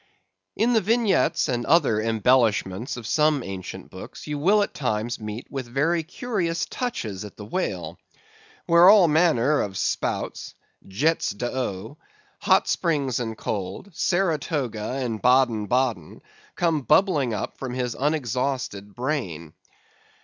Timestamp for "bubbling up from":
16.81-17.75